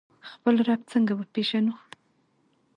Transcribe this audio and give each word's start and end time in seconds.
خپل 0.33 0.55
رب 0.67 0.81
څنګه 0.91 1.13
وپیژنو؟ 1.15 1.73